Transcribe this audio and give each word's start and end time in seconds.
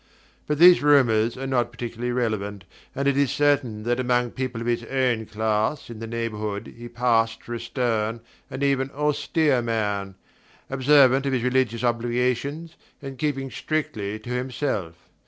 But 0.47 0.57
these 0.57 0.81
rumours 0.81 1.37
are 1.37 1.45
not 1.45 1.71
particularly 1.71 2.11
relevant, 2.11 2.63
and 2.95 3.07
it 3.07 3.15
is 3.15 3.29
certain 3.29 3.83
that 3.83 3.99
among 3.99 4.31
people 4.31 4.59
of 4.59 4.65
his 4.65 4.83
own 4.85 5.27
class 5.27 5.91
in 5.91 5.99
the 5.99 6.07
neighbourhood 6.07 6.73
he 6.75 6.89
passed 6.89 7.43
for 7.43 7.53
a 7.53 7.59
stern 7.59 8.21
and 8.49 8.63
even 8.63 8.89
austere 8.95 9.61
man, 9.61 10.15
observant 10.71 11.27
of 11.27 11.33
his 11.33 11.43
religious 11.43 11.83
obligations, 11.83 12.77
and 12.99 13.19
keeping 13.19 13.51
strictly 13.51 14.17
to 14.17 14.31
himself. 14.31 14.95